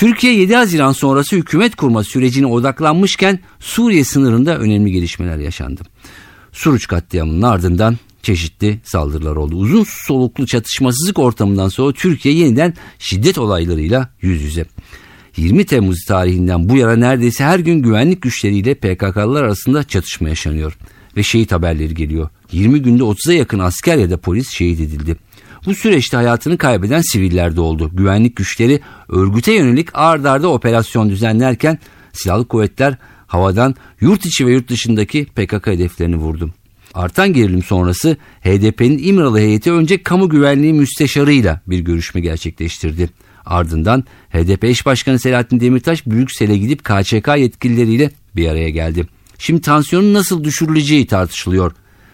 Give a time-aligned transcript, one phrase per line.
[0.00, 5.80] Türkiye 7 Haziran sonrası hükümet kurma sürecine odaklanmışken Suriye sınırında önemli gelişmeler yaşandı.
[6.52, 9.56] Suruç katliamının ardından çeşitli saldırılar oldu.
[9.56, 14.64] Uzun soluklu çatışmasızlık ortamından sonra Türkiye yeniden şiddet olaylarıyla yüz yüze.
[15.36, 20.78] 20 Temmuz tarihinden bu yana neredeyse her gün güvenlik güçleriyle PKK'lılar arasında çatışma yaşanıyor
[21.16, 22.28] ve şehit haberleri geliyor.
[22.52, 25.16] 20 günde 30'a yakın asker ya da polis şehit edildi.
[25.66, 27.90] Bu süreçte hayatını kaybeden siviller de oldu.
[27.92, 31.78] Güvenlik güçleri örgüte yönelik ard arda operasyon düzenlerken
[32.12, 32.96] silahlı kuvvetler
[33.26, 36.50] havadan yurt içi ve yurt dışındaki PKK hedeflerini vurdu.
[36.94, 43.10] Artan gerilim sonrası HDP'nin İmralı heyeti önce kamu güvenliği müsteşarıyla bir görüşme gerçekleştirdi.
[43.46, 49.06] Ardından HDP eş başkanı Selahattin Demirtaş Brüksel'e gidip KÇK yetkilileriyle bir araya geldi.
[49.38, 51.72] Şimdi tansiyonun nasıl düşürüleceği tartışılıyor.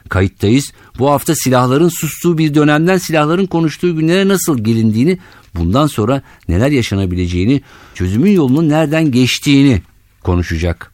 [0.08, 0.72] Kayıttayız.
[0.98, 5.18] Bu hafta silahların sustuğu bir dönemden silahların konuştuğu günlere nasıl gelindiğini,
[5.54, 7.62] bundan sonra neler yaşanabileceğini,
[7.94, 9.82] çözümün yolunun nereden geçtiğini
[10.22, 10.92] konuşacak.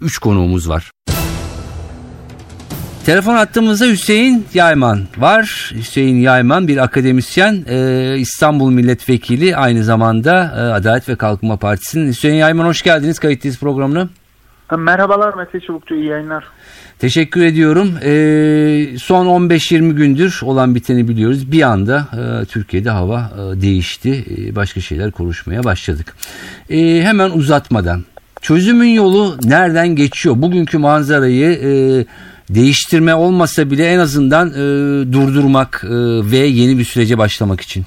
[0.00, 0.90] Üç konuğumuz var.
[3.06, 5.72] Telefon attığımızda Hüseyin Yayman var.
[5.74, 12.08] Hüseyin Yayman bir akademisyen, e, İstanbul Milletvekili, aynı zamanda e, Adalet ve Kalkınma Partisi'nin.
[12.08, 14.08] Hüseyin Yayman hoş geldiniz kayıtlıyız programına.
[14.78, 16.44] Merhabalar Mete Çubukçu, iyi yayınlar.
[17.02, 17.94] Teşekkür ediyorum.
[18.02, 21.52] E, son 15-20 gündür olan biteni biliyoruz.
[21.52, 24.24] Bir anda e, Türkiye'de hava e, değişti.
[24.38, 26.14] E, başka şeyler konuşmaya başladık.
[26.70, 28.04] E, hemen uzatmadan.
[28.42, 30.34] Çözümün yolu nereden geçiyor?
[30.38, 31.50] Bugünkü manzarayı...
[31.52, 32.04] E,
[32.54, 34.54] değiştirme olmasa bile en azından e,
[35.12, 35.90] durdurmak e,
[36.30, 37.84] ve yeni bir sürece başlamak için?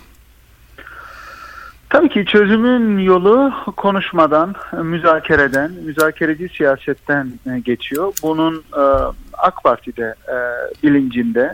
[1.89, 8.13] Tabii ki çözümün yolu konuşmadan, müzakereden, müzakereci siyasetten e, geçiyor.
[8.23, 8.81] Bunun e,
[9.37, 10.37] AK Parti'de e,
[10.83, 11.53] bilincinde,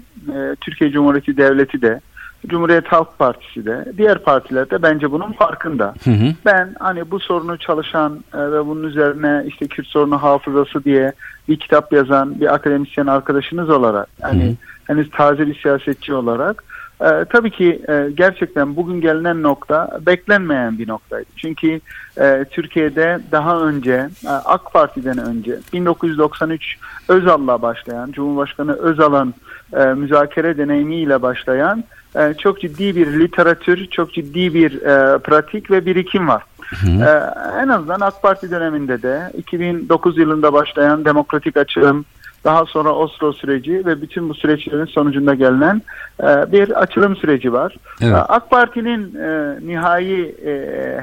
[0.61, 2.01] Türkiye Cumhuriyeti Devleti de,
[2.47, 5.93] Cumhuriyet Halk Partisi de, diğer partiler de bence bunun farkında.
[6.03, 6.33] Hı hı.
[6.45, 11.13] Ben hani bu sorunu çalışan ve bunun üzerine işte Kürt sorunu hafızası diye
[11.49, 14.55] bir kitap yazan bir akademisyen arkadaşınız olarak, hani
[14.87, 16.63] henüz taze bir siyasetçi olarak
[17.01, 21.29] ee, tabii ki e, gerçekten bugün gelinen nokta beklenmeyen bir noktaydı.
[21.35, 21.81] Çünkü
[22.19, 29.33] e, Türkiye'de daha önce e, AK Parti'den önce 1993 Özal'la başlayan Cumhurbaşkanı Özal'ın
[29.73, 31.83] e, müzakere deneyimiyle başlayan
[32.15, 36.43] e, çok ciddi bir literatür, çok ciddi bir e, pratik ve birikim var.
[36.71, 36.87] Hı.
[36.87, 42.05] Ee, en azından AK Parti döneminde de 2009 yılında başlayan demokratik açılım,
[42.43, 45.81] daha sonra Oslo süreci ve bütün bu süreçlerin sonucunda gelinen
[46.23, 47.75] e, bir açılım süreci var.
[48.01, 48.15] Evet.
[48.27, 50.51] AK Parti'nin e, nihai e,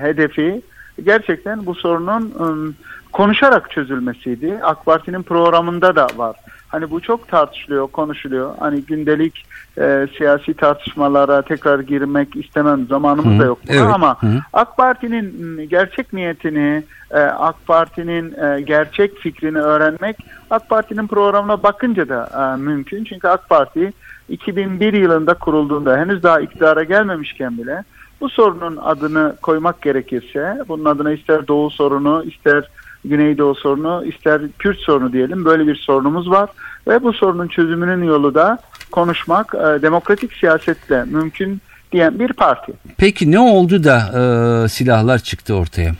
[0.00, 0.62] hedefi
[1.04, 2.72] gerçekten bu sorunun e,
[3.12, 4.58] konuşarak çözülmesiydi.
[4.62, 6.36] AK Parti'nin programında da var.
[6.68, 8.54] Hani bu çok tartışılıyor, konuşuluyor.
[8.58, 9.46] Hani gündelik
[9.78, 12.86] e, siyasi tartışmalara tekrar girmek istemem.
[12.86, 13.58] Zamanımız Hı, da yok.
[13.68, 13.82] Evet.
[13.94, 14.26] Ama Hı.
[14.52, 20.16] AK Parti'nin gerçek niyetini, e, AK Parti'nin e, gerçek fikrini öğrenmek
[20.50, 23.04] AK Parti'nin programına bakınca da e, mümkün.
[23.04, 23.92] Çünkü AK Parti
[24.28, 27.84] 2001 yılında kurulduğunda henüz daha iktidara gelmemişken bile
[28.20, 32.64] bu sorunun adını koymak gerekirse bunun adına ister Doğu sorunu ister
[33.04, 36.50] Güneydoğu sorunu ister Kürt sorunu diyelim böyle bir sorunumuz var
[36.88, 38.58] ve bu sorunun çözümünün yolu da
[38.90, 41.60] konuşmak e, demokratik siyasetle mümkün
[41.92, 42.72] diyen bir parti.
[42.96, 45.92] Peki ne oldu da e, silahlar çıktı ortaya?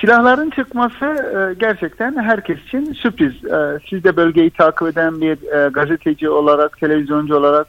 [0.00, 3.44] Silahların çıkması e, gerçekten herkes için sürpriz.
[3.44, 7.66] E, siz de bölgeyi takip eden bir e, gazeteci olarak, televizyoncu olarak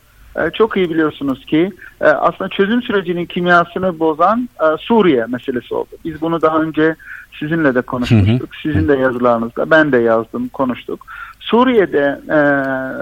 [0.53, 5.89] çok iyi biliyorsunuz ki e, aslında çözüm sürecinin kimyasını bozan e, Suriye meselesi oldu.
[6.05, 6.95] Biz bunu daha önce
[7.39, 8.49] sizinle de konuşmuştuk.
[8.63, 11.05] Sizin de yazılarınızda ben de yazdım, konuştuk.
[11.39, 12.39] Suriye'de e,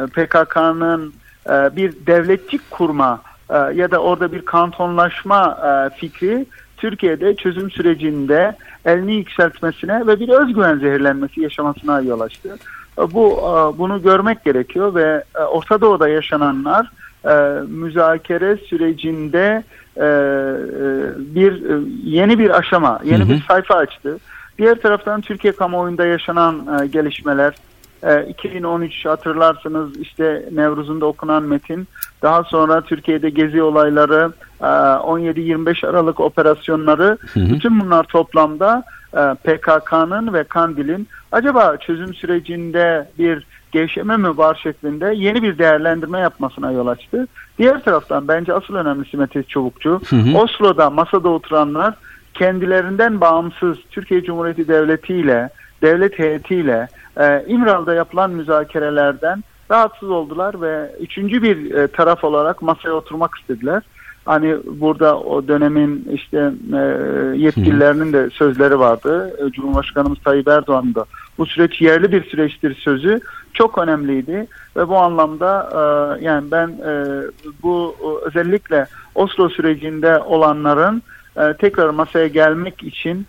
[0.07, 1.13] PKK'nın
[1.49, 6.45] e, bir devletçik kurma e, ya da orada bir kantonlaşma e, fikri
[6.77, 8.55] Türkiye'de çözüm sürecinde
[8.85, 12.57] elini yükseltmesine ve bir özgüven zehirlenmesi yaşamasına yol açtı.
[12.97, 16.91] Bu e, bunu görmek gerekiyor ve e, Orta Doğu'da yaşananlar
[17.25, 17.33] e,
[17.67, 19.63] müzakere sürecinde
[21.35, 23.29] bir yeni bir aşama, yeni hı hı.
[23.29, 24.17] bir sayfa açtı.
[24.57, 27.53] Diğer taraftan Türkiye kamuoyunda yaşanan gelişmeler
[28.29, 31.87] 2013 hatırlarsınız işte Nevruz'unda okunan metin.
[32.21, 34.31] Daha sonra Türkiye'de gezi olayları,
[34.61, 37.49] 17-25 Aralık operasyonları, hı hı.
[37.49, 38.83] bütün bunlar toplamda
[39.13, 46.19] e, PKK'nın ve Kandil'in acaba çözüm sürecinde bir gevşeme mi var şeklinde yeni bir değerlendirme
[46.19, 47.27] yapmasına yol açtı.
[47.57, 50.37] Diğer taraftan bence asıl önemlisi Mete Çubukçu, hı hı.
[50.37, 51.93] Oslo'da masada oturanlar
[52.33, 55.49] kendilerinden bağımsız Türkiye Cumhuriyeti Devleti ile,
[55.81, 56.87] devlet heyetiyle
[57.19, 63.83] e, İmralı'da yapılan müzakerelerden rahatsız oldular ve üçüncü bir e, taraf olarak masaya oturmak istediler.
[64.25, 66.77] Hani burada o dönemin işte e,
[67.37, 69.37] yetkililerinin de sözleri vardı.
[69.45, 71.05] E, Cumhurbaşkanımız Tayyip Erdoğan'ın da
[71.37, 73.19] bu süreç yerli bir süreçtir sözü
[73.53, 74.47] çok önemliydi
[74.77, 77.21] ve bu anlamda e, yani ben e,
[77.63, 77.95] bu
[78.25, 78.85] özellikle
[79.15, 81.03] Oslo sürecinde olanların
[81.37, 83.25] e, tekrar masaya gelmek için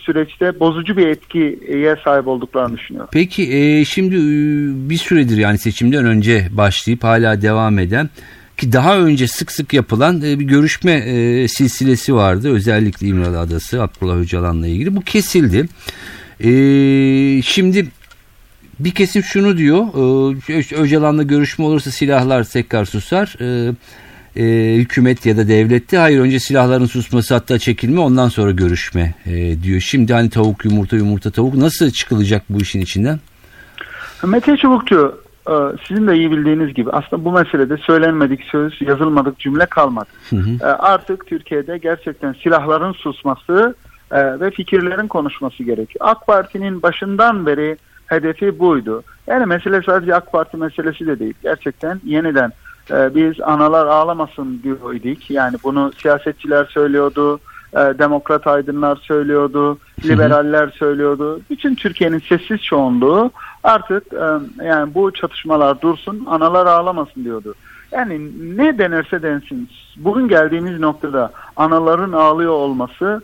[0.00, 3.10] süreçte bozucu bir etkiye sahip olduklarını düşünüyorum.
[3.12, 4.16] Peki şimdi
[4.90, 8.10] bir süredir yani seçimden önce başlayıp hala devam eden
[8.58, 11.00] ki daha önce sık sık yapılan bir görüşme
[11.48, 12.52] silsilesi vardı.
[12.52, 14.96] Özellikle İmralı Adası Abdullah Öcalan'la ilgili.
[14.96, 15.68] Bu kesildi.
[16.40, 16.52] E,
[17.42, 17.88] şimdi
[18.78, 19.86] bir kesim şunu diyor.
[20.48, 23.36] E, Öcalan'la görüşme olursa silahlar tekrar susar.
[23.40, 23.74] E,
[24.36, 29.62] e, hükümet ya da devlette hayır önce silahların susması hatta çekilme ondan sonra görüşme e,
[29.62, 29.80] diyor.
[29.80, 33.20] Şimdi hani tavuk yumurta yumurta tavuk nasıl çıkılacak bu işin içinden?
[34.26, 35.54] Mete Çubukçu e,
[35.88, 40.08] sizin de iyi bildiğiniz gibi aslında bu meselede söylenmedik söz yazılmadık cümle kalmadı.
[40.30, 40.50] Hı hı.
[40.62, 43.74] E, artık Türkiye'de gerçekten silahların susması
[44.12, 46.06] e, ve fikirlerin konuşması gerekiyor.
[46.08, 47.76] AK Parti'nin başından beri
[48.06, 49.02] hedefi buydu.
[49.26, 51.34] Yani mesele sadece AK Parti meselesi de değil.
[51.42, 52.52] Gerçekten yeniden
[52.90, 55.30] e, biz analar ağlamasın diyorduk.
[55.30, 57.40] Yani bunu siyasetçiler söylüyordu,
[57.72, 61.40] e, demokrat aydınlar söylüyordu, liberaller söylüyordu.
[61.50, 63.30] Bütün Türkiye'nin sessiz çoğunluğu
[63.62, 67.54] artık e, yani bu çatışmalar dursun, analar ağlamasın diyordu.
[67.92, 73.22] Yani ne denirse densin bugün geldiğimiz noktada anaların ağlıyor olması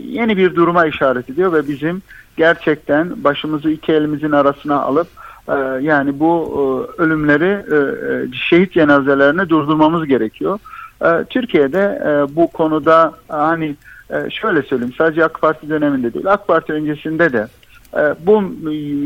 [0.00, 2.02] yeni bir duruma işaret ediyor ve bizim
[2.36, 5.06] gerçekten başımızı iki elimizin arasına alıp
[5.48, 6.32] e, yani bu
[6.98, 7.78] e, ölümleri e,
[8.32, 10.58] şehit cenazelerini durdurmamız gerekiyor.
[11.30, 12.00] Türkiye'de
[12.36, 13.76] bu konuda hani
[14.30, 17.46] şöyle söyleyeyim sadece AK Parti döneminde değil AK Parti öncesinde de
[18.26, 18.42] bu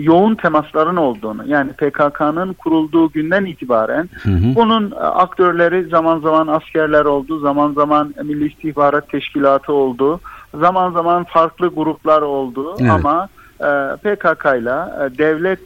[0.03, 4.55] yoğun temasların olduğunu yani PKK'nın kurulduğu günden itibaren hı hı.
[4.55, 10.21] bunun aktörleri zaman zaman askerler oldu, zaman zaman Milli İstihbarat Teşkilatı oldu,
[10.55, 12.91] zaman zaman farklı gruplar oldu evet.
[12.91, 13.29] ama
[13.61, 15.61] e, PKK ile e, devlet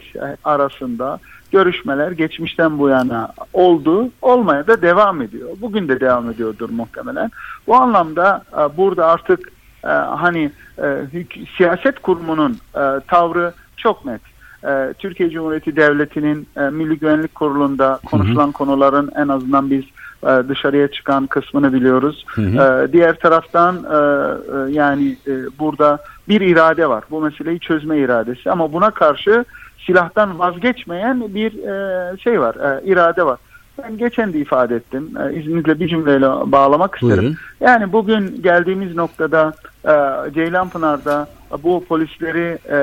[0.45, 1.19] arasında
[1.53, 5.49] görüşmeler geçmişten bu yana oldu, olmaya da devam ediyor.
[5.61, 7.31] Bugün de devam ediyordur muhtemelen.
[7.67, 9.53] Bu anlamda e, burada artık
[10.17, 10.51] hani
[11.57, 12.59] siyaset kurumunun
[13.09, 14.21] tavrı çok net.
[14.99, 18.53] Türkiye Cumhuriyeti Devleti'nin Milli Güvenlik Kurulu'nda konuşulan hı hı.
[18.53, 19.85] konuların en azından biz
[20.23, 22.25] dışarıya çıkan kısmını biliyoruz.
[22.29, 22.93] Hı hı.
[22.93, 23.77] Diğer taraftan
[24.71, 25.17] yani
[25.59, 25.99] burada
[26.29, 27.05] bir irade var.
[27.11, 29.45] Bu meseleyi çözme iradesi ama buna karşı
[29.87, 33.39] silahtan vazgeçmeyen bir e, şey var, e, irade var.
[33.83, 35.11] Ben geçen de ifade ettim.
[35.21, 37.19] E, izninizle bir cümleyle bağlamak isterim.
[37.19, 37.37] Buyurun.
[37.61, 39.53] Yani bugün geldiğimiz noktada
[39.85, 39.95] e,
[40.35, 41.29] Ceylanpınar'da
[41.63, 42.79] bu polisleri e,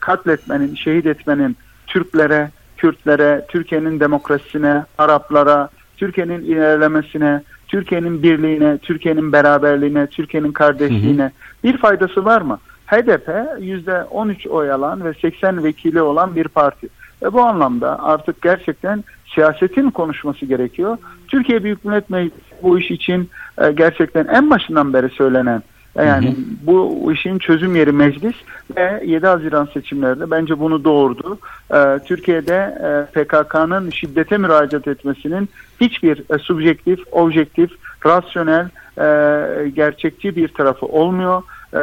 [0.00, 1.56] katletmenin, şehit etmenin
[1.86, 5.68] Türklere, Kürtlere, Türkiye'nin demokrasisine, Araplara,
[6.02, 11.32] Türkiye'nin ilerlemesine, Türkiye'nin birliğine, Türkiye'nin beraberliğine, Türkiye'nin kardeşliğine hı hı.
[11.64, 12.58] bir faydası var mı?
[12.86, 16.88] HDP %13 oy alan ve 80 vekili olan bir parti.
[17.22, 19.04] Ve bu anlamda artık gerçekten
[19.34, 20.98] siyasetin konuşması gerekiyor.
[21.28, 25.62] Türkiye Büyük Millet Meclisi bu iş için e, gerçekten en başından beri söylenen
[25.96, 26.36] yani hı hı.
[26.62, 28.34] bu işin çözüm yeri meclis
[28.76, 31.38] ve 7 Haziran seçimlerinde bence bunu doğurdu.
[31.74, 35.48] Ee, Türkiye'de e, PKK'nın şiddete müracaat etmesinin
[35.80, 37.70] hiçbir e, subjektif, objektif,
[38.06, 38.68] rasyonel,
[38.98, 41.42] e, gerçekçi bir tarafı olmuyor.
[41.72, 41.80] E,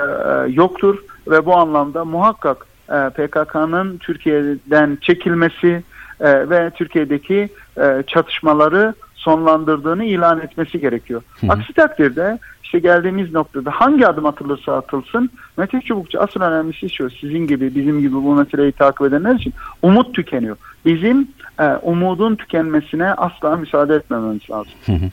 [0.51, 0.97] yoktur
[1.27, 5.83] ve bu anlamda muhakkak e, PKK'nın Türkiye'den çekilmesi
[6.19, 11.21] e, ve Türkiye'deki e, çatışmaları sonlandırdığını ilan etmesi gerekiyor.
[11.41, 11.51] Hı hı.
[11.51, 12.39] Aksi takdirde
[12.69, 18.01] işte geldiğimiz noktada hangi adım atılırsa atılsın Mete Çubukçu asıl önemlisi şu sizin gibi bizim
[18.01, 20.57] gibi bu meseleyi takip edenler için umut tükeniyor.
[20.85, 21.27] Bizim
[21.59, 24.71] e, umudun tükenmesine asla müsaade etmememiz lazım.
[24.85, 25.09] Hı hı.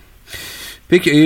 [0.89, 1.21] Peki e,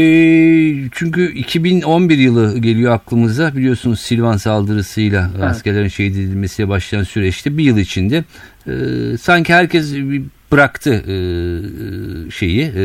[0.93, 5.45] çünkü 2011 yılı geliyor aklımıza biliyorsunuz Silvan saldırısıyla evet.
[5.45, 8.25] askerlerin şehit edilmesiyle başlayan süreçte bir yıl içinde
[8.67, 8.73] e,
[9.21, 9.95] sanki herkes
[10.53, 11.15] bıraktı e,
[12.31, 12.85] şeyi e,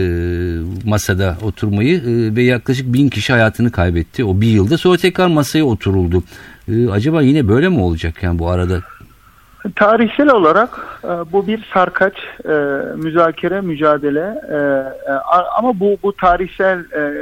[0.86, 5.64] masada oturmayı e, ve yaklaşık bin kişi hayatını kaybetti o bir yılda sonra tekrar masaya
[5.64, 6.24] oturuldu.
[6.68, 8.82] E, acaba yine böyle mi olacak yani bu arada
[9.76, 12.14] Tarihsel olarak e, bu bir sarkaç,
[12.46, 12.54] e,
[12.96, 14.56] müzakere, mücadele e,
[15.12, 15.14] e,
[15.58, 17.14] ama bu bu tarihsel e,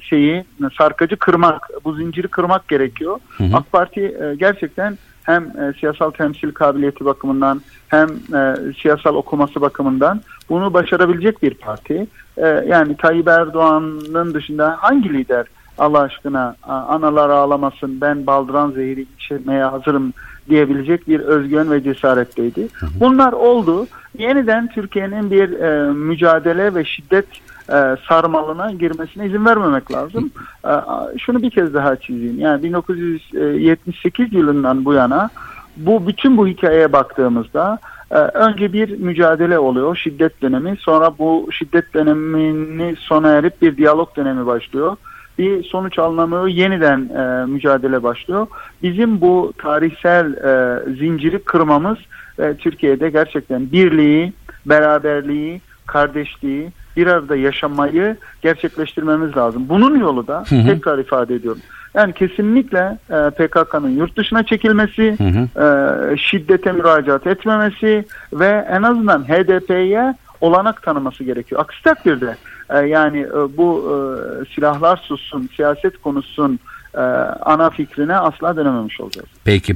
[0.00, 0.44] şeyi
[0.78, 3.18] sarkacı kırmak, bu zinciri kırmak gerekiyor.
[3.28, 3.56] Hı hı.
[3.56, 10.20] AK Parti e, gerçekten hem e, siyasal temsil kabiliyeti bakımından hem e, siyasal okuması bakımından
[10.48, 12.06] bunu başarabilecek bir parti.
[12.36, 15.46] E, yani Tayyip Erdoğan'ın dışında hangi lider
[15.78, 20.12] Allah aşkına analar ağlamasın ben baldıran zehri içmeye hazırım
[20.48, 22.68] diyebilecek bir özgün ve cesaretteydi.
[23.00, 23.86] Bunlar oldu.
[24.18, 27.26] Yeniden Türkiye'nin bir e, mücadele ve şiddet
[27.72, 30.30] e, sarmalına girmesine izin vermemek lazım.
[30.64, 30.72] E,
[31.18, 32.40] şunu bir kez daha çizeyim.
[32.40, 35.30] Yani 1978 yılından bu yana
[35.76, 37.78] bu bütün bu hikayeye baktığımızda
[38.10, 40.76] e, önce bir mücadele oluyor, şiddet dönemi.
[40.80, 44.96] Sonra bu şiddet dönemini sona erip bir diyalog dönemi başlıyor.
[45.38, 48.46] Bir sonuç alınamıyor, yeniden e, mücadele başlıyor.
[48.82, 51.98] Bizim bu tarihsel e, zinciri kırmamız
[52.38, 54.32] e, Türkiye'de gerçekten birliği,
[54.66, 59.68] beraberliği, kardeşliği, bir arada yaşamayı gerçekleştirmemiz lazım.
[59.68, 60.66] Bunun yolu da Hı hı.
[60.66, 61.60] tekrar ifade ediyorum.
[61.94, 65.64] Yani kesinlikle e, PKK'nın yurt dışına çekilmesi, Hı hı.
[66.12, 71.60] e, şiddete müracaat etmemesi ve en azından HDP'ye olanak tanıması gerekiyor.
[71.60, 72.36] Aksi takdirde
[72.70, 76.58] e, yani e, bu e, silahlar sussun, siyaset konusun
[76.94, 77.00] e,
[77.40, 79.28] ana fikrine asla dönememiş olacağız.
[79.44, 79.74] Peki.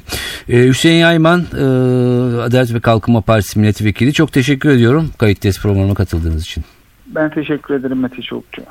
[0.49, 1.65] Ee, Hüseyin Yayman, e,
[2.43, 4.13] Adalet ve Kalkınma Partisi Milletvekili.
[4.13, 6.65] Çok teşekkür ediyorum kayıt test programına katıldığınız için.
[7.15, 8.63] Ben teşekkür ederim Mete Çolukçu.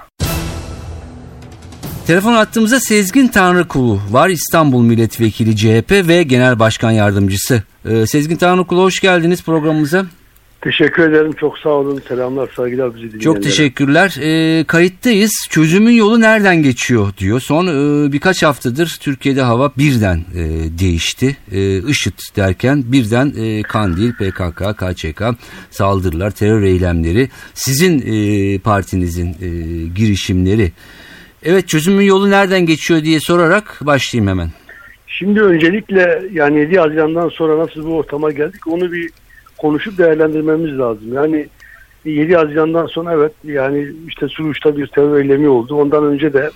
[2.08, 4.30] Telefon attığımızda Sezgin Tanrıkulu var.
[4.30, 7.64] İstanbul Milletvekili CHP ve Genel Başkan Yardımcısı.
[7.86, 10.06] Ee, Sezgin Tanrıkulu hoş geldiniz programımıza.
[10.62, 11.34] Teşekkür ederim.
[11.34, 12.02] Çok sağ olun.
[12.08, 13.24] Selamlar, saygılar bizi dinleyenlere.
[13.24, 14.16] Çok teşekkürler.
[14.22, 15.32] Ee, kayıttayız.
[15.50, 17.40] Çözümün yolu nereden geçiyor diyor.
[17.40, 20.44] Son e, birkaç haftadır Türkiye'de hava birden e,
[20.80, 21.38] değişti.
[21.52, 25.24] E, IŞİD derken birden e, Kandil, PKK, KÇK
[25.70, 29.48] saldırılar, terör eylemleri, sizin e, partinizin e,
[29.96, 30.72] girişimleri.
[31.44, 34.50] Evet çözümün yolu nereden geçiyor diye sorarak başlayayım hemen.
[35.08, 39.10] Şimdi öncelikle yani 7 Haziran'dan sonra nasıl bu ortama geldik onu bir
[39.62, 41.14] konuşup değerlendirmemiz lazım.
[41.14, 41.48] Yani
[42.06, 45.76] 7 Haziran'dan sonra evet yani işte Suruç'ta bir terör eylemi oldu.
[45.76, 46.50] Ondan önce de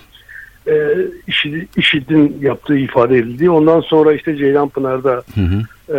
[0.66, 0.74] e,
[1.28, 3.50] IŞİD- IŞİD'in yaptığı ifade edildi.
[3.50, 5.62] Ondan sonra işte Ceylanpınar'da Hı hı.
[5.96, 5.98] e,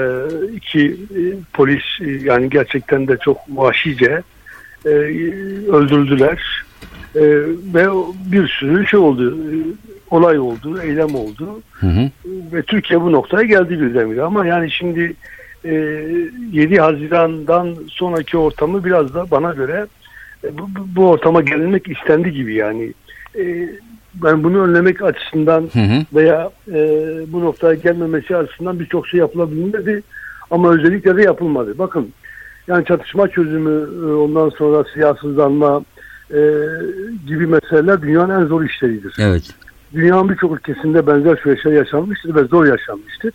[0.56, 1.22] iki e,
[1.54, 4.22] polis e, yani gerçekten de çok vahşice
[4.86, 4.90] e,
[5.70, 6.66] öldürdüler.
[7.16, 7.22] E,
[7.74, 7.88] ve
[8.32, 9.32] bir sürü şey oldu.
[9.32, 9.56] e,
[10.12, 11.62] olay oldu, eylem oldu.
[11.72, 12.10] Hı hı.
[12.54, 14.22] Ve Türkiye bu noktaya geldi birdenbire.
[14.22, 15.14] Ama yani şimdi
[15.66, 19.88] 7 Haziran'dan sonraki ortamı biraz da bana göre
[20.44, 22.94] e, bu, bu- ortama gelinmek istendi gibi yani.
[23.40, 23.70] E,
[24.24, 26.06] ben bunu önlemek açısından Hı hı.
[26.16, 26.80] veya e,
[27.28, 30.04] bu noktaya gelmemesi açısından birçok şey yapılabilmedi
[30.52, 31.78] ama özellikle de yapılmadı.
[31.78, 32.10] Bakın
[32.68, 35.84] yani çatışma çözümü e, ondan sonra siyasızlanma
[37.28, 39.16] gibi meseleler dünyanın en zor işleridir.
[39.20, 39.44] Evet.
[39.94, 43.34] Dünyanın birçok ülkesinde benzer süreçler yaşanmıştır ve zor yaşanmıştır.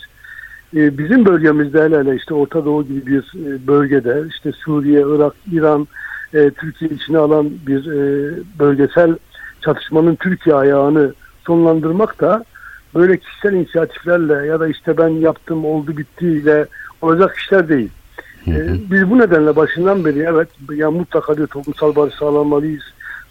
[0.76, 5.32] E, bizim bölgemizde hele hele işte Orta Doğu gibi bir e, bölgede işte Suriye, Irak,
[5.52, 5.88] İran,
[6.34, 9.16] e, Türkiye içine alan bir e, bölgesel
[9.60, 11.14] çatışmanın Türkiye ayağını
[11.46, 12.44] sonlandırmak da
[12.94, 16.66] böyle kişisel inisiyatiflerle ya da işte ben yaptım oldu bittiyle
[17.02, 17.90] olacak işler değil.
[18.44, 18.54] Hı hı.
[18.54, 22.82] Ee, biz bu nedenle başından beri evet yani mutlaka diyor toplumsal barış sağlamalıyız,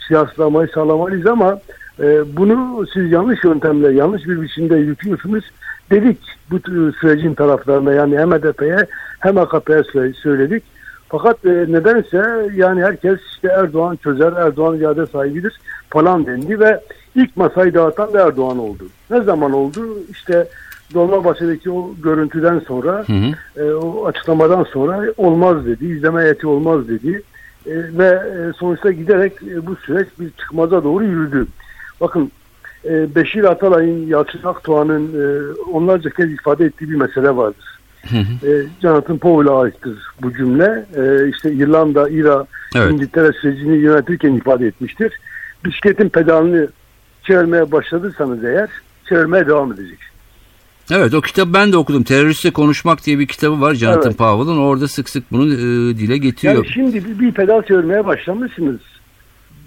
[0.07, 1.59] siyasalamayı sağlamalıyız ama
[1.99, 5.51] e, bunu siz yanlış yöntemle, yanlış bir biçimde yürütüyorsunuz
[5.91, 6.17] dedik
[6.51, 6.59] bu
[6.99, 8.85] sürecin taraflarına yani hem HDP'ye
[9.19, 10.63] hem AKP'ye söyle- söyledik.
[11.09, 16.79] Fakat e, nedense yani herkes işte Erdoğan çözer, Erdoğan irade sahibidir falan dendi ve
[17.15, 18.83] ilk masayı dağıtan da Erdoğan oldu.
[19.11, 19.79] Ne zaman oldu?
[20.11, 20.47] İşte
[20.93, 23.63] Dolmabahçe'deki o görüntüden sonra Hı hı.
[23.63, 27.21] e, o açıklamadan sonra olmaz dedi, izleme heyeti olmaz dedi
[27.65, 31.47] E, ve e, sonuçta giderek e, bu süreç bir çıkmaza doğru yürüdü.
[32.01, 32.31] Bakın
[32.85, 37.79] e, Beşir Atalay'ın, Yalçın Akdoğan'ın e, onlarca kez ifade ettiği bir mesele vardır.
[38.09, 38.51] Hı hı.
[38.51, 40.85] E, Jonathan Powell'a aittir bu cümle.
[40.95, 42.45] E, işte İrlanda, İra,
[42.75, 42.91] Evet.
[42.91, 45.19] İngiltere sürecini yönetirken ifade etmiştir.
[45.65, 46.67] Bisikletin pedalını
[47.23, 48.69] çevirmeye başladıysanız eğer
[49.09, 49.99] çevirmeye devam edecek.
[50.91, 52.03] Evet o kitabı ben de okudum.
[52.03, 54.17] Teröristle Konuşmak diye bir kitabı var Jonathan Evet.
[54.17, 54.57] Powell'ın.
[54.57, 55.57] Orada sık sık bunu e,
[55.97, 56.55] dile getiriyor.
[56.55, 58.79] Yani şimdi bir, bir pedal çevirmeye başlamışsınız.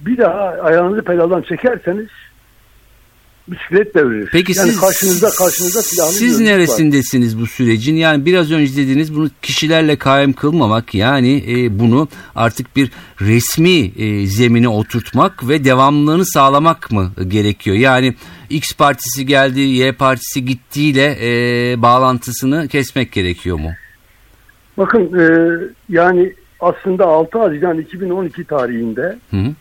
[0.07, 2.09] Bir daha ayağınızı pedaldan çekerseniz
[3.49, 4.29] bisiklet devrilir.
[4.33, 6.55] Peki yani siz karşınızda karşınızda silahlı siz örgüt var.
[6.55, 7.97] neresindesiniz bu sürecin?
[7.97, 14.27] Yani biraz önce dediğiniz bunu kişilerle kaim kılmamak yani e, bunu artık bir resmi e,
[14.27, 17.77] zemine oturtmak ve devamlılığını sağlamak mı gerekiyor?
[17.77, 18.15] Yani
[18.51, 23.71] X partisi geldi, Y partisi gittiğiyle e, bağlantısını kesmek gerekiyor mu?
[24.79, 25.25] Bakın e,
[25.89, 29.55] yani aslında 6 Haziran 2012 tarihinde Hı hı.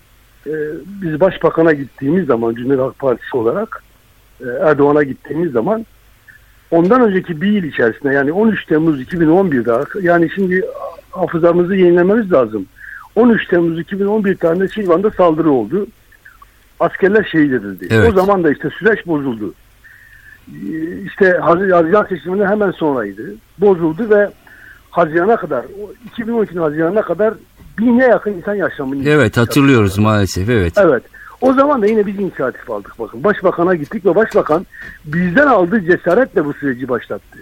[0.48, 0.54] E,
[1.02, 3.84] biz başbakana gittiğimiz zaman Cumhuriyet Halk Partisi olarak
[4.42, 5.86] e, Erdoğan'a gittiğimiz zaman
[6.72, 10.66] ondan önceki bir yıl içerisinde yani 13 Temmuz 2011'de yani şimdi
[11.12, 12.66] hafızamızı yenilememiz lazım.
[13.16, 15.88] 13 Temmuz 2011 tarihinde Silvan'da saldırı oldu.
[16.80, 17.88] Askerler şehit edildi.
[17.90, 18.10] Evet.
[18.10, 19.54] O zaman da işte süreç bozuldu.
[20.48, 23.36] Ee, İşte Haziran seçiminden hemen sonraydı.
[23.58, 24.30] Bozuldu ve
[24.92, 27.34] Haziran'a kadar, o 2012'nin Haziran'a kadar
[27.82, 30.74] bine yakın insan yaşamını Evet hatırlıyoruz maalesef evet.
[30.78, 31.04] Evet.
[31.42, 33.24] O zaman da yine biz inisiyatif aldık bakın.
[33.24, 34.66] Başbakan'a gittik ve başbakan
[35.06, 37.40] bizden aldığı cesaretle bu süreci başlattı.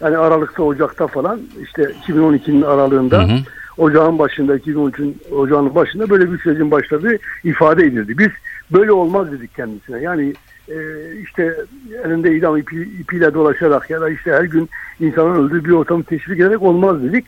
[0.00, 3.38] Yani Aralık'ta, Ocak'ta falan işte 2012'nin aralığında Hı hı.
[3.78, 8.18] ocağın başında 2013'ün ocağın başında böyle bir sürecin başladığı ifade edildi.
[8.18, 8.30] Biz
[8.72, 10.00] böyle olmaz dedik kendisine.
[10.00, 10.34] Yani
[10.68, 10.76] e,
[11.22, 11.56] işte
[12.04, 14.68] elinde idam ipi, ipiyle dolaşarak ya da işte her gün
[15.00, 17.26] insanın öldüğü bir ortamı teşvik ederek olmaz dedik.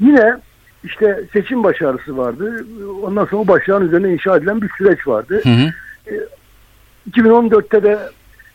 [0.00, 0.36] Yine
[0.84, 2.66] işte seçim başarısı vardı.
[3.02, 5.40] Ondan sonra o başarının üzerine inşa edilen bir süreç vardı.
[5.42, 5.70] Hı hı.
[7.10, 7.98] 2014'te de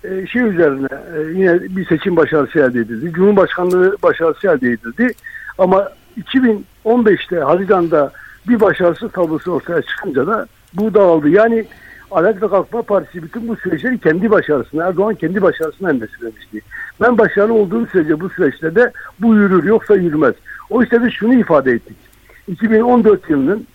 [0.03, 3.13] e, şey üzerine e, yine bir seçim başarısı elde edildi.
[3.13, 5.13] Cumhurbaşkanlığı başarısı elde edildi.
[5.58, 5.89] Ama
[6.22, 8.12] 2015'te Haziran'da
[8.48, 11.29] bir başarısız tablosu ortaya çıkınca da bu dağıldı.
[11.29, 11.65] Yani
[12.12, 16.62] Adalet ve Kalkınma Partisi bütün bu süreçleri kendi başarısına, Erdoğan kendi başarısına endişelemişti.
[17.01, 20.36] Ben başarılı olduğum sürece bu süreçte de bu yürür yoksa yürümez.
[20.70, 21.98] O işte biz şunu ifade ettik.
[22.48, 23.68] 2014 yılının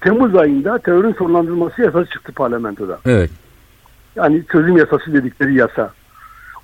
[0.00, 2.98] Temmuz ayında terörün sonlandırılması yasası çıktı parlamentoda.
[3.06, 3.30] Evet.
[4.16, 5.92] Yani çözüm yasası dedikleri yasa.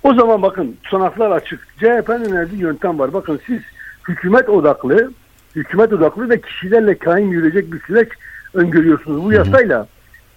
[0.03, 1.59] O zaman bakın tutanaklar açık.
[1.77, 3.13] CHP'nin önerdiği yöntem var.
[3.13, 3.61] Bakın siz
[4.07, 5.11] hükümet odaklı,
[5.55, 8.09] hükümet odaklı ve kişilerle kaim yürüyecek bir süreç
[8.53, 9.87] öngörüyorsunuz bu yasayla.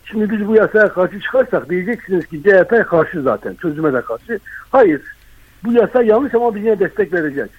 [0.05, 4.39] Şimdi biz bu yasaya karşı çıkarsak diyeceksiniz ki CHP karşı zaten, çözüme de karşı.
[4.73, 5.03] Hayır,
[5.65, 7.51] bu yasa yanlış ama biz yine destek vereceğiz.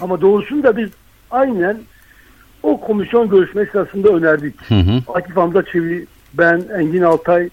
[0.00, 0.90] Ama doğrusunu da biz
[1.30, 1.78] aynen
[2.62, 4.70] o komisyon görüşmesi sırasında önerdik.
[4.70, 5.12] Hı hı.
[5.14, 7.50] Akif Hamza Çevi, ben, Engin Altay e,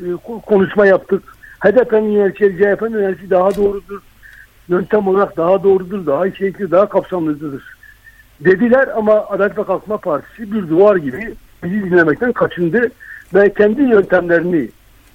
[0.00, 1.22] ko- konuşma yaptık.
[1.60, 4.00] HDP'nin yöneticileri, CHP'nin yöneticileri daha doğrudur.
[4.68, 7.76] Yöntem olarak daha doğrudur, daha içerikli, daha kapsamlıdır.
[8.40, 12.90] Dediler ama Adalet ve Kalkınma Partisi bir duvar gibi bizi dinlemekten kaçındı
[13.34, 14.68] ve kendi yöntemlerini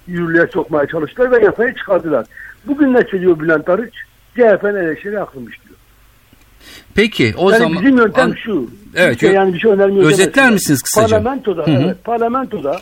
[0.06, 2.26] yürürlüğe sokmaya çalıştılar ve yasayı çıkardılar.
[2.66, 3.94] Bugün ne söylüyor Bülent Arıç?
[4.34, 5.71] CHP'nin eleştiri aklımmış diyor.
[6.94, 8.70] Peki o yani zaman bizim yöntem An- şu.
[8.94, 10.04] Evet, ö- yani bir şey önermiyor.
[10.04, 11.16] özetler misiniz kısaca?
[11.16, 11.82] Parlamentoda, Hı hı.
[11.84, 12.80] evet, parlamentoda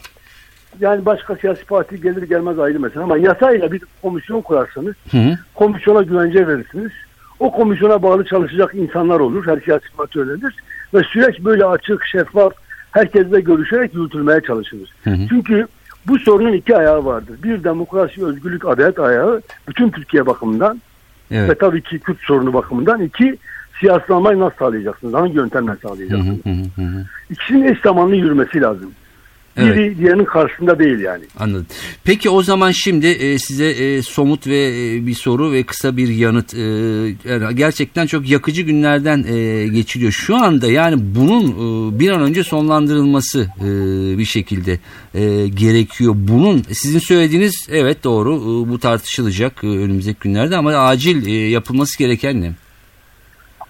[0.80, 5.38] yani başka siyasi parti gelir gelmez ayrı mesele ama yasayla bir komisyon kurarsanız Hı hı.
[5.54, 6.92] komisyona güvence verirsiniz.
[7.38, 9.46] O komisyona bağlı çalışacak insanlar olur.
[9.46, 10.54] Her siyasi parti öyledir.
[10.94, 12.52] Ve süreç böyle açık, şeffaf,
[12.90, 14.90] herkesle görüşerek yürütülmeye çalışılır.
[15.04, 15.28] Hı hı.
[15.28, 15.66] Çünkü
[16.06, 17.36] bu sorunun iki ayağı vardır.
[17.42, 20.80] Bir demokrasi, özgürlük, adalet ayağı bütün Türkiye bakımından
[21.30, 21.60] ve Evet.
[21.60, 23.02] tabii ki Kürt sorunu bakımından.
[23.02, 23.36] iki
[23.80, 25.14] siyasalamayı nasıl sağlayacaksınız?
[25.14, 26.46] Hangi yöntemle sağlayacaksınız?
[26.46, 27.06] hı hı, hı hı.
[27.30, 28.90] İkisinin eş zamanlı yürümesi lazım.
[29.56, 29.76] Evet.
[29.76, 31.24] Biri diğerinin karşısında değil yani.
[31.38, 31.66] Anladım.
[32.04, 36.08] Peki o zaman şimdi e, size e, somut ve e, bir soru ve kısa bir
[36.08, 36.54] yanıt.
[36.54, 36.60] E,
[37.30, 40.12] yani gerçekten çok yakıcı günlerden e, geçiliyor.
[40.12, 43.68] Şu anda yani bunun e, bir an önce sonlandırılması e,
[44.18, 44.78] bir şekilde
[45.14, 46.14] e, gerekiyor.
[46.16, 51.98] Bunun sizin söylediğiniz evet doğru e, bu tartışılacak e, önümüzdeki günlerde ama acil e, yapılması
[51.98, 52.52] gereken ne?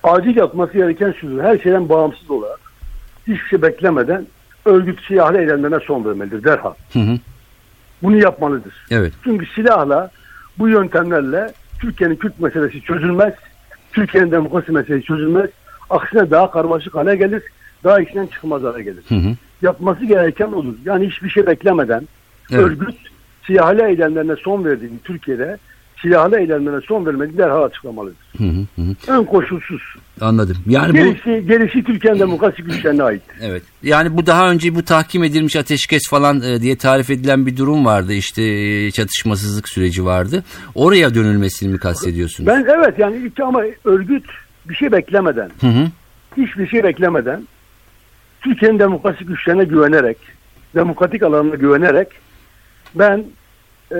[0.02, 1.42] Acil yapması gereken şudur.
[1.42, 2.60] Her şeyden bağımsız olarak
[3.26, 4.26] hiçbir şey beklemeden
[4.64, 6.74] örgüt silahlı eylemlerine son vermelidir derhal.
[6.92, 7.18] Hı hı.
[8.02, 8.74] Bunu yapmalıdır.
[8.90, 9.12] Evet.
[9.24, 10.10] Çünkü silahla
[10.58, 13.34] bu yöntemlerle Türkiye'nin Kürt meselesi çözülmez.
[13.92, 15.50] Türkiye'nin demokrasi meselesi çözülmez.
[15.90, 17.42] Aksine daha karmaşık hale gelir.
[17.84, 19.04] Daha içinden çıkmaz hale gelir.
[19.08, 19.36] Hı hı.
[19.62, 20.74] Yapması gereken olur.
[20.84, 22.08] Yani hiçbir şey beklemeden
[22.50, 22.62] Evet.
[22.62, 22.96] örgüt
[23.46, 25.58] silahlı eylemlerine son verdiğini Türkiye'de
[26.02, 28.16] silahlı eylemlerine son vermediğini derhal açıklamalıdır.
[28.38, 29.12] Hı hı, hı.
[29.12, 29.82] Ön koşulsuz.
[30.20, 30.56] Anladım.
[30.66, 33.22] Yani bu Gerisi, gerisi Türkiye'nin demokrasi güçlerine ait.
[33.40, 33.62] Evet.
[33.82, 37.84] Yani bu daha önce bu tahkim edilmiş ateşkes falan e, diye tarif edilen bir durum
[37.84, 38.12] vardı.
[38.12, 40.44] İşte e, çatışmasızlık süreci vardı.
[40.74, 42.46] Oraya dönülmesini mi kastediyorsunuz?
[42.46, 44.24] Ben evet yani ama örgüt
[44.68, 45.86] bir şey beklemeden, Hı hı.
[46.36, 47.42] hiçbir şey beklemeden
[48.40, 50.18] Türkiye'nin demokrasi güçlerine güvenerek,
[50.74, 52.08] demokratik alanına güvenerek
[52.94, 53.24] ben
[53.92, 53.98] e,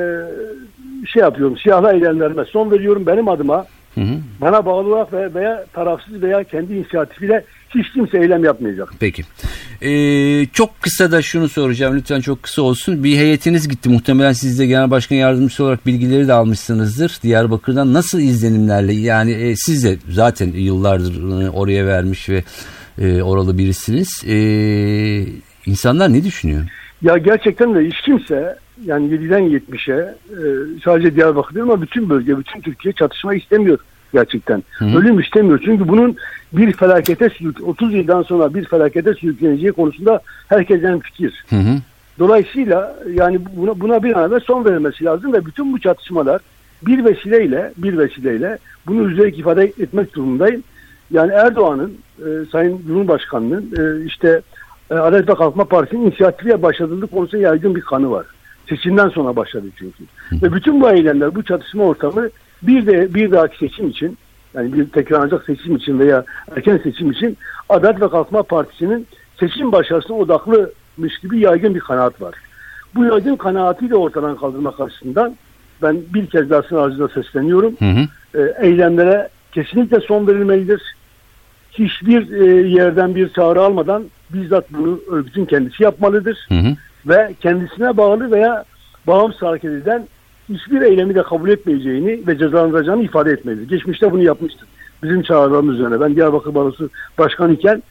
[1.07, 3.67] şey yapıyorum, siyahlı eylemlerime son veriyorum benim adıma.
[3.95, 4.15] Hı hı.
[4.41, 8.93] Bana bağlı olarak ve- veya tarafsız veya kendi inisiyatifiyle hiç kimse eylem yapmayacak.
[9.01, 9.23] Peki.
[9.83, 11.97] Ee, çok kısa da şunu soracağım.
[11.97, 13.05] Lütfen çok kısa olsun.
[13.05, 13.89] Bir heyetiniz gitti.
[13.89, 17.19] Muhtemelen siz de genel başkan yardımcısı olarak bilgileri de almışsınızdır.
[17.23, 18.93] Diyarbakır'dan nasıl izlenimlerle?
[18.93, 22.45] Yani e, siz de zaten yıllardır e, oraya vermiş ve
[22.99, 24.25] e, oralı birisiniz.
[24.29, 24.37] E,
[25.67, 26.61] insanlar ne düşünüyor?
[27.03, 30.39] Ya gerçekten de hiç kimse yani 7'den 70'e e,
[30.85, 33.79] sadece Diyarbakır değil ama bütün bölge, bütün Türkiye çatışma istemiyor.
[34.13, 34.63] gerçekten.
[34.73, 34.99] Hı hı.
[34.99, 35.61] Ölüm istemiyor.
[35.65, 36.17] Çünkü bunun
[36.53, 41.45] bir felakete sürük- 30 yıldan sonra bir felakete sürükleneceği konusunda herkesten fikir.
[41.51, 41.77] Hı hı.
[42.19, 46.41] Dolayısıyla yani buna, buna bir an evvel son verilmesi lazım ve bütün bu çatışmalar
[46.83, 50.63] bir vesileyle bir vesileyle bunu üzerek ifade etmek durumundayım.
[51.11, 54.41] Yani Erdoğan'ın e, Sayın Cumhurbaşkanı'nın e, işte
[54.91, 58.27] e, Adalet ve Kalkınma Partisi'nin inisiyatifiyle başlatıldığı konusunda yaygın bir kanı var.
[58.71, 60.05] Seçimden sonra başladı çünkü.
[60.33, 62.29] Ve bütün bu eylemler, bu çatışma ortamı
[62.63, 64.19] bir de bir dahaki seçim için
[64.55, 66.25] yani bir tekrarlanacak seçim için veya
[66.57, 67.37] erken seçim için
[67.69, 69.07] Adalet ve Kalkınma Partisi'nin
[69.41, 72.35] seçim başarısına odaklımış gibi yaygın bir kanaat var.
[72.95, 75.37] Bu yaygın kanaati de ortadan kaldırmak açısından
[75.83, 77.77] ben bir kez daha sizin aracınıza sesleniyorum.
[77.79, 78.07] Hı hı.
[78.43, 80.83] E, eylemlere kesinlikle son verilmelidir.
[81.73, 86.47] Hiçbir e, yerden bir çağrı almadan bizzat bunu örgütün kendisi yapmalıdır.
[86.49, 86.77] Hı hı.
[87.07, 88.65] Ve kendisine bağlı veya
[89.07, 90.07] bağımsız hareket eden
[90.49, 93.69] hiçbir eylemi de kabul etmeyeceğini ve cezalandıracağını ifade etmelidir.
[93.69, 94.69] Geçmişte bunu yapmıştır.
[95.03, 96.01] Bizim çağrılarımız üzerine.
[96.01, 97.83] Ben Diyarbakır Barosu Başkanı iken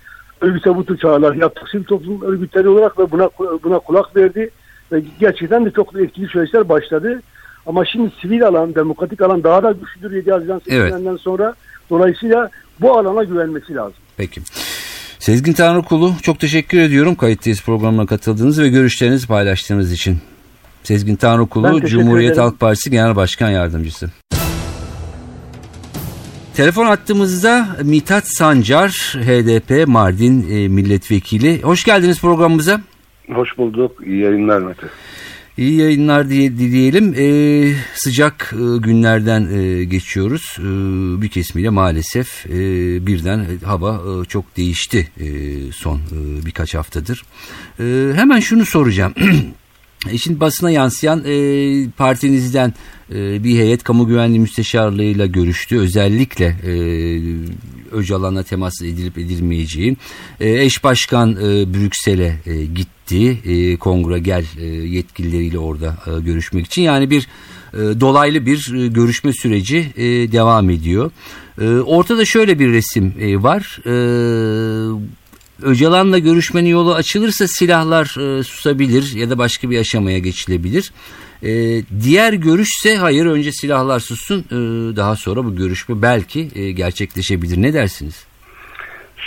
[0.41, 1.69] örgüte bu tür çağrılar yaptık.
[1.69, 3.30] Sivil toplum örgütleri olarak ve buna,
[3.63, 4.50] buna kulak verdi.
[4.91, 7.22] Ve gerçekten de çok etkili süreçler başladı.
[7.65, 11.56] Ama şimdi sivil alan, demokratik alan daha da güçlüdür 7 Haziran seçimlerinden sonra.
[11.89, 12.50] Dolayısıyla
[12.82, 13.98] bu alana güvenmesi lazım.
[14.17, 14.41] Peki.
[15.19, 20.17] Sezgin Tanrıkulu çok teşekkür ediyorum kayıttayız programına katıldığınız ve görüşlerinizi paylaştığınız için.
[20.84, 22.43] Sezgin Tanrıkulu Cumhuriyet ederim.
[22.43, 24.10] Halk Partisi Genel Başkan Yardımcısı.
[26.53, 31.62] Telefon attığımızda Mithat Sancar, HDP Mardin e, Milletvekili.
[31.62, 32.82] Hoş geldiniz programımıza.
[33.34, 33.91] Hoş bulduk.
[34.05, 34.88] İyi yayınlar Mete.
[35.60, 37.13] İyi yayınlar diye dileyelim.
[37.17, 40.58] Ee, sıcak e, günlerden e, geçiyoruz.
[40.60, 40.63] Ee,
[41.22, 42.52] bir kesimiyle maalesef e,
[43.08, 45.08] birden hava çok değişti
[45.74, 46.02] son
[46.45, 47.24] birkaç haftadır.
[47.80, 49.13] E, hemen şunu soracağım.
[50.07, 52.73] E, Şimdi basına yansıyan e, partinizden
[53.13, 55.79] e, bir heyet kamu güvenliği müsteşarlığıyla görüştü.
[55.79, 56.73] Özellikle e,
[57.91, 59.97] Öcalan'a temas edilip edilmeyeceği.
[60.39, 63.39] E, eş başkan e, Brüksel'e e, gitti.
[63.45, 66.81] E, kongre gel e, yetkilileriyle orada e, görüşmek için.
[66.81, 67.27] Yani bir
[67.73, 71.12] e, dolaylı bir e, görüşme süreci e, devam ediyor.
[71.62, 73.79] E, ortada şöyle bir resim e, var.
[73.85, 73.93] E,
[75.63, 78.06] Öcalan'la görüşmenin yolu açılırsa silahlar
[78.39, 80.91] e, susabilir ya da başka bir aşamaya geçilebilir.
[81.43, 81.50] E,
[82.04, 84.56] diğer görüşse hayır önce silahlar sussun e,
[84.95, 87.62] daha sonra bu görüşme belki e, gerçekleşebilir.
[87.62, 88.30] Ne dersiniz?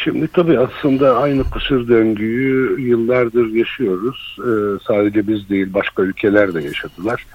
[0.05, 4.38] Şimdi tabii aslında aynı kısır döngüyü yıllardır yaşıyoruz.
[4.38, 7.27] Ee, sadece biz değil başka ülkeler de yaşadılar.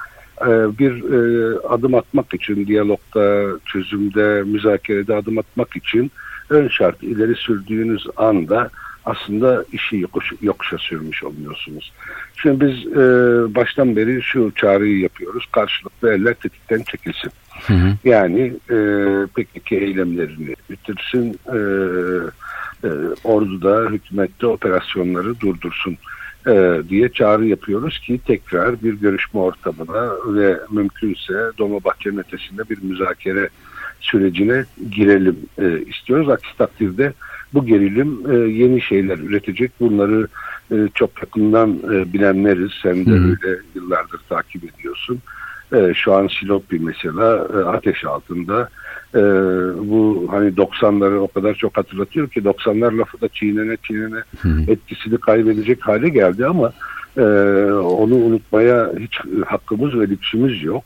[0.42, 0.46] Ee,
[0.80, 6.12] bir e, adım atmak için diyalogda, çözümde, müzakerede adım atmak için
[6.50, 8.70] ön şart ileri sürdüğünüz anda
[9.08, 11.94] aslında işi yokuş, yokuşa sürmüş oluyorsunuz.
[12.42, 12.96] Şimdi biz e,
[13.56, 15.46] baştan beri şu çağrıyı yapıyoruz.
[15.52, 17.32] Karşılıklı eller tetikten çekilsin.
[17.68, 17.94] Hı hı.
[18.04, 18.78] Yani e,
[19.28, 21.60] PKK eylemlerini bitirsin, e,
[22.84, 22.90] e,
[23.24, 25.98] orduda, hükümette operasyonları durdursun
[26.48, 33.50] e, diye çağrı yapıyoruz ki tekrar bir görüşme ortamına ve mümkünse Dolmabahçe'nin ötesinde bir müzakere
[34.00, 36.30] sürecine girelim e, istiyoruz.
[36.30, 37.14] Aksi takdirde
[37.54, 39.72] bu gerilim e, yeni şeyler üretecek.
[39.80, 40.28] Bunları
[40.72, 42.72] e, çok yakından e, bilenleriz.
[42.84, 43.24] Sen de Hı hı.
[43.24, 45.20] öyle yıllardır takip ediyorsun.
[45.74, 48.70] E, şu an Silopi mesela e, ateş altında.
[49.16, 49.22] E,
[49.90, 54.72] bu hani 90'ları o kadar çok hatırlatıyor ki 90'lar lafı da çiğnene çiğnene Hı hı.
[54.72, 56.74] etkisini kaybedecek hale geldi ama
[57.18, 57.22] e,
[57.72, 60.84] onu unutmaya hiç hakkımız ve lüksümüz yok.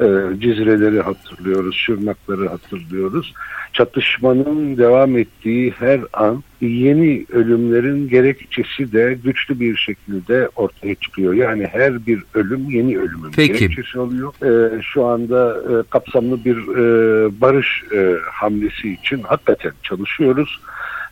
[0.00, 0.06] E,
[0.38, 3.34] Cizreleri hatırlıyoruz, Şırnakları hatırlıyoruz.
[3.72, 11.34] Çatışmanın devam ettiği her an yeni ölümlerin gerekçesi de güçlü bir şekilde ortaya çıkıyor.
[11.34, 13.52] Yani her bir ölüm yeni ölümün Peki.
[13.52, 14.32] gerekçesi oluyor.
[14.44, 20.60] E, şu anda e, kapsamlı bir e, barış e, hamlesi için hakikaten çalışıyoruz.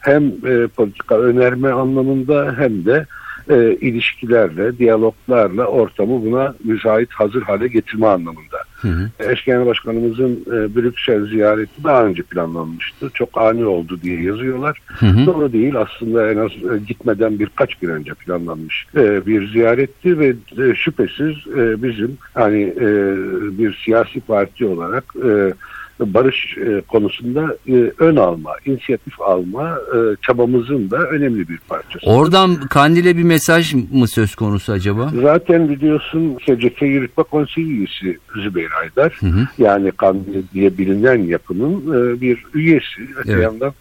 [0.00, 3.06] Hem e, politika önerme anlamında hem de
[3.50, 8.58] e, ilişkilerle, diyaloglarla ortamı buna müsait hazır hale getirme anlamında.
[8.80, 9.32] Hı hı.
[9.32, 13.10] Eş Genel Başkanımızın e, Brüksel ziyareti daha önce planlanmıştı.
[13.14, 14.80] Çok ani oldu diye yazıyorlar.
[14.86, 15.26] Hı hı.
[15.26, 20.34] Doğru değil aslında en az e, gitmeden birkaç gün önce planlanmış e, bir ziyaretti ve
[20.58, 23.16] e, şüphesiz e, bizim hani e,
[23.58, 25.52] bir siyasi parti olarak e,
[26.00, 32.06] barış e, konusunda e, ön alma, inisiyatif alma e, çabamızın da önemli bir parçası.
[32.06, 35.12] Oradan Kandil'e bir mesaj mı söz konusu acaba?
[35.22, 39.16] Zaten biliyorsun SCK Yürütme Konseyi üyesi Zübeyir Aydar.
[39.20, 39.48] Hı hı.
[39.58, 43.02] Yani Kandil diye bilinen yapının e, bir üyesi.
[43.16, 43.42] Öte Evet.
[43.42, 43.72] yandan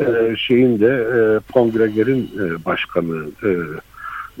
[0.00, 3.50] e, şeyin de e, kongregerin e, başkanı e,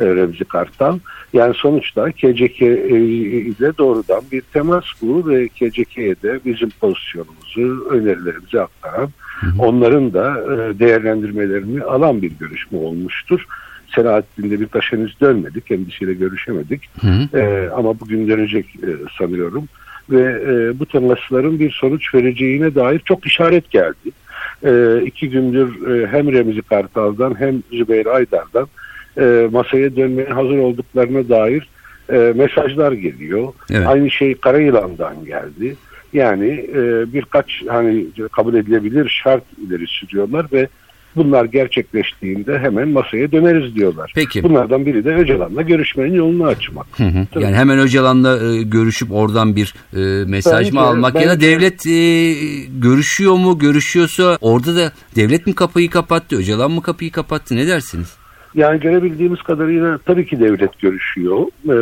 [0.04, 0.98] Remzi Kartal.
[1.32, 9.10] Yani sonuçta KCK ile doğrudan bir temas bu ve KCK'ye de bizim pozisyonumuzu, önerilerimizi aktaran,
[9.58, 13.44] onların da e, değerlendirmelerini alan bir görüşme olmuştur.
[13.94, 16.90] Selahattin'le bir taş henüz dönmedik, kendisiyle görüşemedik.
[17.00, 17.38] Hı hı.
[17.38, 19.68] E, ama bugün dönecek e, sanıyorum.
[20.10, 24.10] Ve e, bu temasların bir sonuç vereceğine dair çok işaret geldi.
[24.64, 28.68] E, iki gündür e, hem Remzi Kartal'dan hem Zübeyir Aydar'dan
[29.18, 31.68] e, masaya dönmeye hazır olduklarına dair
[32.12, 33.48] e, mesajlar geliyor.
[33.70, 33.86] Evet.
[33.86, 35.76] Aynı şey Karayılan'dan geldi.
[36.12, 40.68] Yani e, birkaç hani kabul edilebilir şart ileri sürüyorlar ve
[41.16, 44.12] bunlar gerçekleştiğinde hemen masaya döneriz diyorlar.
[44.14, 44.42] Peki.
[44.42, 46.86] Bunlardan biri de Öcalan'la görüşmenin yolunu açmak.
[46.96, 47.26] Hı hı.
[47.32, 47.44] Tabii.
[47.44, 51.46] Yani hemen Öcalan'la e, görüşüp oradan bir e, mesaj Bence- mı almak ya da bence-
[51.46, 52.32] devlet e,
[52.80, 58.19] görüşüyor mu görüşüyorsa orada da devlet mi kapıyı kapattı Öcalan mı kapıyı kapattı ne dersiniz?
[58.54, 61.38] Yani görebildiğimiz kadarıyla tabii ki devlet görüşüyor.
[61.68, 61.72] Ee,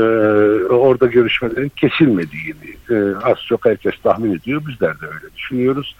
[0.73, 4.63] orada görüşmelerin kesilmediğini e, az çok herkes tahmin ediyor.
[4.69, 5.97] Bizler de öyle düşünüyoruz.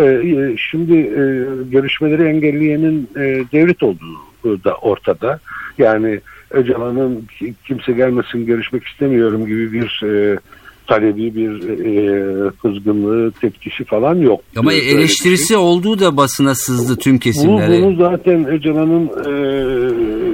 [0.00, 1.22] Ee, şimdi e,
[1.70, 3.20] görüşmeleri engelleyenin e,
[3.52, 5.40] devlet olduğu da ortada.
[5.78, 10.38] Yani Öcalan'ın ki- kimse gelmesin görüşmek istemiyorum gibi bir e,
[10.88, 14.40] talebi, bir e, kızgınlığı, tepkisi falan yok.
[14.56, 14.92] Ama bir şey.
[14.92, 17.82] eleştirisi olduğu da basına sızdı tüm Bu, kesimlere.
[17.82, 19.32] bunu zaten Öcalan'ın e,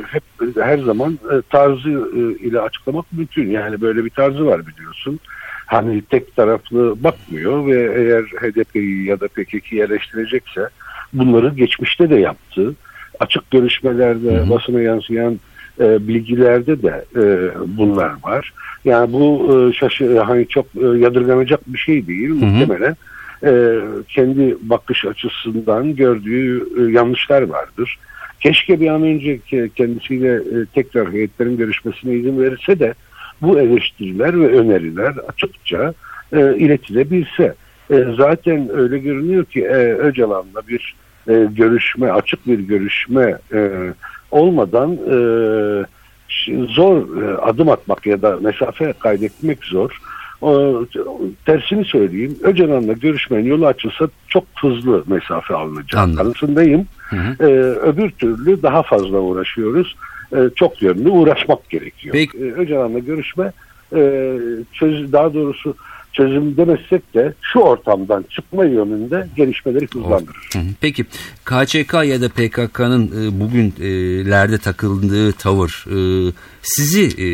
[0.06, 0.22] hep
[0.56, 3.50] her zaman e, tarzı e, ile açıklamak mümkün.
[3.50, 5.20] Yani böyle bir tarzı var biliyorsun.
[5.66, 10.68] Hani tek taraflı bakmıyor ve eğer HDP'yi ya da PKK'yi eleştirecekse
[11.12, 12.74] bunları geçmişte de yaptı.
[13.20, 15.40] Açık görüşmelerde basına yansıyan
[15.80, 18.52] e, bilgilerde de e, bunlar var.
[18.84, 22.96] Yani bu e, şaşı hani çok e, yadırganacak bir şey değil muhtemelen
[23.44, 27.98] e, kendi bakış açısından gördüğü e, yanlışlar vardır.
[28.40, 32.94] Keşke bir an önce ke- kendisiyle e, tekrar heyetlerin görüşmesine izin verirse de
[33.42, 35.94] bu eleştiriler ve öneriler açıkça
[36.32, 37.54] e, iletilebilse.
[37.90, 40.94] E, zaten öyle görünüyor ki e, Öcalan'la bir
[41.28, 43.70] e, görüşme, açık bir görüşme e,
[44.34, 45.16] olmadan e,
[46.68, 50.00] zor e, adım atmak ya da mesafe kaydetmek zor.
[50.42, 50.84] O,
[51.46, 52.38] tersini söyleyeyim.
[52.42, 56.16] Öcalan'la görüşmenin yolu açılsa çok hızlı mesafe alınacak.
[56.16, 56.86] Kanısındayım.
[57.40, 59.96] Ee, öbür türlü daha fazla uğraşıyoruz.
[60.36, 62.12] Ee, çok yönlü uğraşmak gerekiyor.
[62.12, 62.38] Peki.
[62.38, 63.52] Ee, Öcalan'la görüşme
[63.96, 64.32] e,
[64.72, 65.74] çöz, daha doğrusu
[66.14, 70.48] çözüm demezsek de şu ortamdan çıkma yönünde gelişmeleri hızlandırır.
[70.52, 70.64] Hı hı.
[70.80, 71.04] Peki
[71.44, 77.28] KÇK ya da PKK'nın e, bugünlerde takıldığı tavır e, sizi e,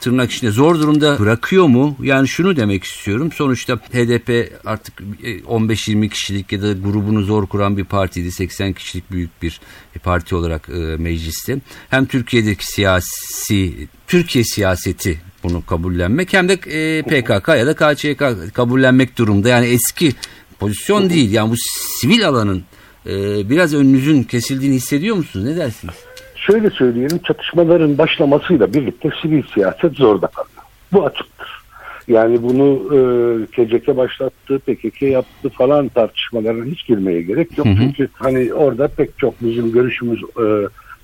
[0.00, 1.96] tırnak içinde zor durumda bırakıyor mu?
[2.02, 3.32] Yani şunu demek istiyorum.
[3.32, 8.32] Sonuçta HDP artık e, 15-20 kişilik ya da grubunu zor kuran bir partiydi.
[8.32, 9.60] 80 kişilik büyük bir
[10.02, 11.58] parti olarak e, mecliste.
[11.90, 19.18] Hem Türkiye'deki siyasi Türkiye siyaseti bunu kabullenmek hem de e, PKK ya da KÇK kabullenmek
[19.18, 19.48] durumda.
[19.48, 20.12] Yani eski
[20.58, 21.32] pozisyon değil.
[21.32, 21.54] Yani bu
[22.00, 22.62] sivil alanın
[23.06, 23.12] e,
[23.50, 25.46] biraz önünüzün kesildiğini hissediyor musunuz?
[25.46, 25.94] Ne dersiniz?
[26.36, 30.62] Şöyle söyleyelim çatışmaların başlamasıyla birlikte sivil siyaset zorda kalıyor.
[30.92, 31.64] Bu açıktır.
[32.08, 32.98] Yani bunu e,
[33.46, 37.66] KCK başlattı, PKK yaptı falan tartışmalarına hiç girmeye gerek yok.
[37.66, 37.76] Hı hı.
[37.78, 40.44] Çünkü hani orada pek çok bizim görüşümüz e,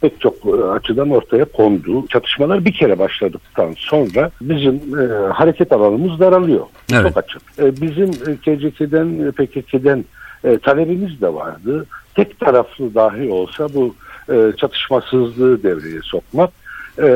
[0.00, 2.06] pek çok e, açıdan ortaya kondu.
[2.06, 6.66] Çatışmalar bir kere başladıktan sonra bizim e, hareket alanımız daralıyor.
[6.92, 7.02] Evet.
[7.02, 7.42] Çok açık.
[7.58, 10.04] E, bizim e, KCK'den, e, PKK'den
[10.44, 11.86] e, talebimiz de vardı.
[12.14, 13.94] Tek taraflı dahi olsa bu
[14.32, 16.50] e, çatışmasızlığı devreye sokmak
[16.98, 17.06] e,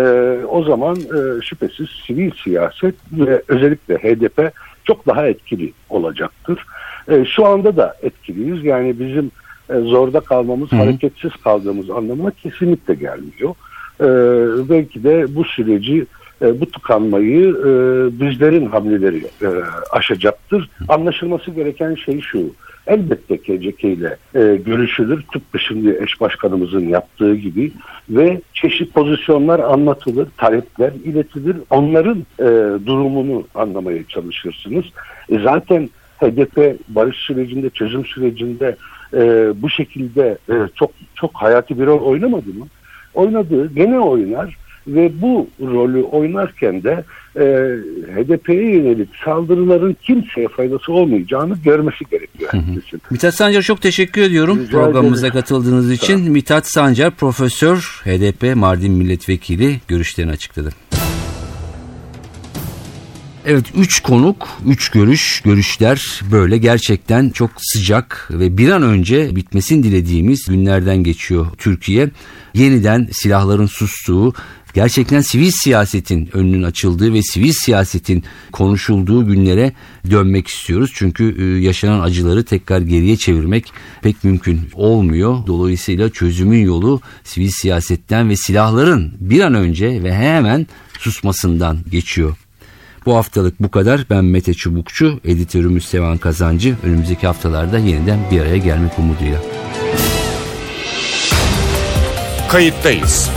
[0.48, 4.52] o zaman e, şüphesiz sivil siyaset ve özellikle HDP
[4.84, 6.66] çok daha etkili olacaktır.
[7.08, 8.64] E, şu anda da etkiliyiz.
[8.64, 9.30] Yani bizim
[9.70, 10.80] e, zorda kalmamız, Hı hı.
[10.80, 13.54] hareketsiz kaldığımız anlamına kesinlikle gelmiyor.
[14.00, 14.06] E,
[14.68, 16.06] belki de bu süreci
[16.42, 17.70] e, bu tıkanmayı e,
[18.20, 19.48] bizlerin hamleleri e,
[19.90, 20.70] aşacaktır.
[20.88, 22.50] Anlaşılması gereken şey şu.
[22.86, 25.24] Elbette KCK ile e, görüşülür.
[25.32, 27.72] Tıpkı şimdi eş başkanımızın yaptığı gibi
[28.10, 31.56] ve çeşit pozisyonlar anlatılır, talepler iletilir.
[31.70, 32.44] Onların e,
[32.86, 34.84] durumunu anlamaya çalışırsınız.
[35.30, 38.76] E, zaten HDP barış sürecinde, çözüm sürecinde
[39.16, 42.66] e, bu şekilde e, çok çok hayati bir rol oynamadı mı?
[43.14, 47.04] Oynadı, gene oynar ve bu rolü oynarken de
[47.36, 47.42] e,
[48.14, 53.00] HDP'ye yönelik saldırıların kimseye faydası olmayacağını görmesi gerekiyor herkesin.
[53.10, 55.40] Mithat Sancar çok teşekkür ediyorum Rica programımıza ederim.
[55.40, 56.32] katıldığınız için.
[56.32, 60.70] Mithat Sancar Profesör HDP Mardin Milletvekili görüşlerini açıkladı.
[63.46, 69.82] Evet üç konuk, üç görüş, görüşler böyle gerçekten çok sıcak ve bir an önce bitmesini
[69.82, 72.10] dilediğimiz günlerden geçiyor Türkiye.
[72.54, 74.34] Yeniden silahların sustuğu,
[74.74, 79.72] gerçekten sivil siyasetin önünün açıldığı ve sivil siyasetin konuşulduğu günlere
[80.10, 80.90] dönmek istiyoruz.
[80.94, 85.46] Çünkü e, yaşanan acıları tekrar geriye çevirmek pek mümkün olmuyor.
[85.46, 90.66] Dolayısıyla çözümün yolu sivil siyasetten ve silahların bir an önce ve hemen
[90.98, 92.36] susmasından geçiyor.
[93.06, 94.06] Bu haftalık bu kadar.
[94.10, 96.76] Ben Mete Çubukçu, editörümüz Sevan Kazancı.
[96.82, 99.38] Önümüzdeki haftalarda yeniden bir araya gelmek umuduyla.
[102.48, 103.30] Kayıttayız.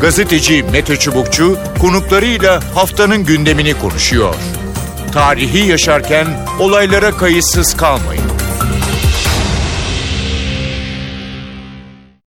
[0.00, 4.34] Gazeteci Mete Çubukçu konuklarıyla haftanın gündemini konuşuyor.
[5.12, 6.26] Tarihi yaşarken
[6.60, 8.33] olaylara kayıtsız kalmayın.